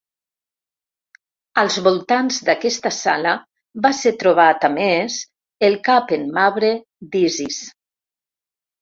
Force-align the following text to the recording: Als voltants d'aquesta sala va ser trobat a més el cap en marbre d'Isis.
Als 1.63 1.77
voltants 1.87 2.39
d'aquesta 2.47 2.93
sala 3.01 3.35
va 3.87 3.93
ser 3.99 4.15
trobat 4.25 4.69
a 4.71 4.75
més 4.81 5.21
el 5.71 5.81
cap 5.93 6.19
en 6.21 6.29
marbre 6.41 6.77
d'Isis. 7.15 7.65